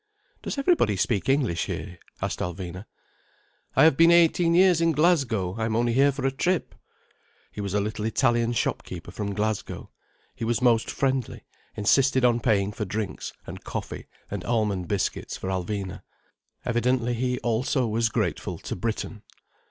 "Does 0.41 0.57
everybody 0.57 0.95
speak 0.95 1.29
English 1.29 1.65
here?" 1.67 1.99
asked 2.23 2.39
Alvina. 2.39 2.85
"I 3.75 3.83
have 3.83 3.95
been 3.97 4.09
eighteen 4.09 4.55
years 4.55 4.81
in 4.81 4.93
Glasgow. 4.93 5.53
I 5.59 5.65
am 5.65 5.75
only 5.75 5.93
here 5.93 6.11
for 6.11 6.25
a 6.25 6.31
trip." 6.31 6.73
He 7.51 7.61
was 7.61 7.75
a 7.75 7.79
little 7.79 8.05
Italian 8.05 8.53
shop 8.53 8.81
keeper 8.81 9.11
from 9.11 9.35
Glasgow. 9.35 9.91
He 10.33 10.43
was 10.43 10.59
most 10.59 10.89
friendly, 10.89 11.45
insisted 11.75 12.25
on 12.25 12.39
paying 12.39 12.71
for 12.71 12.83
drinks, 12.83 13.31
and 13.45 13.63
coffee 13.63 14.07
and 14.31 14.43
almond 14.43 14.87
biscuits 14.87 15.37
for 15.37 15.49
Alvina. 15.49 16.01
Evidently 16.65 17.13
he 17.13 17.37
also 17.41 17.85
was 17.85 18.09
grateful 18.09 18.57
to 18.57 18.75
Britain. 18.75 19.21